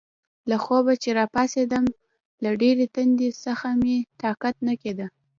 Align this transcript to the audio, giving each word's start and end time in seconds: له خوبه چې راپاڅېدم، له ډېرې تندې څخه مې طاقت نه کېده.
له 0.49 0.57
خوبه 0.63 0.93
چې 1.01 1.09
راپاڅېدم، 1.19 1.85
له 2.43 2.49
ډېرې 2.61 2.85
تندې 2.95 3.29
څخه 3.45 3.67
مې 3.81 3.97
طاقت 4.21 4.55
نه 4.67 4.73
کېده. 4.81 5.07